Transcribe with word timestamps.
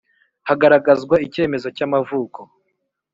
Hagaragazwa 0.47 1.15
icyemezo 1.25 1.67
cy 1.75 1.83
‘amavuko. 1.85 2.39